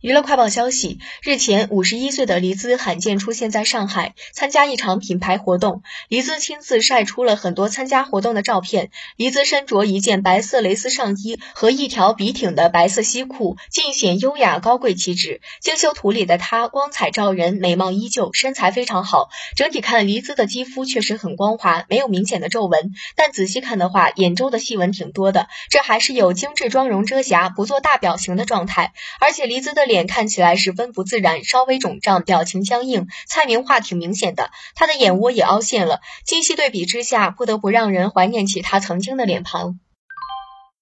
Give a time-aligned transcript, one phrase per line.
[0.00, 5.82] 娱乐快报消息：日前，五十一岁的黎姿罕见出现在上海，参加一场品牌活动。
[6.08, 8.90] 黎姿亲自晒出了很多参加活动的照片。
[9.16, 15.42] 黎姿身着一件白色蕾丝上衣和一条笔挺的白色西裤，尽显优雅高贵气质。
[15.60, 19.28] 精修图里的她光彩照人，美貌依旧，身材非常好。
[19.54, 22.92] 整体看，黎姿的肌肤确实很光滑，没有明显的皱纹。
[23.16, 28.94] 但仔细看的话，眼周的细纹挺多的，这还是有精致妆容遮瑕，不做大表情的状态。
[29.20, 29.89] 而且黎姿的。
[29.90, 34.50] 脸看起来十分不自然，稍微肿胀，表情僵硬，蔡明化挺明显的。
[34.74, 39.78] 他的眼窝也凹陷了，精细对比之下，不得不让人怀念起他曾经的脸庞。